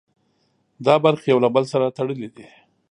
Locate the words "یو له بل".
1.31-1.63